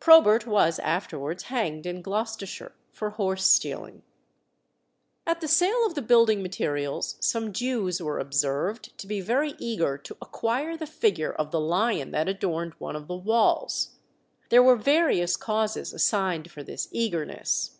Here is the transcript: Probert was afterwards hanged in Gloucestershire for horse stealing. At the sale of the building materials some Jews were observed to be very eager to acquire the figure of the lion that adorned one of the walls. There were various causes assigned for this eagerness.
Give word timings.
Probert 0.00 0.48
was 0.48 0.80
afterwards 0.80 1.44
hanged 1.44 1.86
in 1.86 2.02
Gloucestershire 2.02 2.72
for 2.90 3.10
horse 3.10 3.44
stealing. 3.46 4.02
At 5.24 5.40
the 5.40 5.46
sale 5.46 5.86
of 5.86 5.94
the 5.94 6.02
building 6.02 6.42
materials 6.42 7.14
some 7.20 7.52
Jews 7.52 8.02
were 8.02 8.18
observed 8.18 8.98
to 8.98 9.06
be 9.06 9.20
very 9.20 9.54
eager 9.60 9.96
to 9.96 10.16
acquire 10.20 10.76
the 10.76 10.88
figure 10.88 11.32
of 11.34 11.52
the 11.52 11.60
lion 11.60 12.10
that 12.10 12.28
adorned 12.28 12.74
one 12.80 12.96
of 12.96 13.06
the 13.06 13.14
walls. 13.14 13.90
There 14.48 14.60
were 14.60 14.74
various 14.74 15.36
causes 15.36 15.92
assigned 15.92 16.50
for 16.50 16.64
this 16.64 16.88
eagerness. 16.90 17.78